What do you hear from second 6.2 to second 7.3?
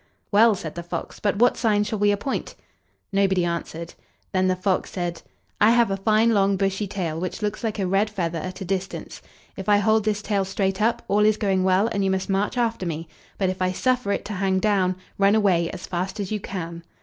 long bushy tail,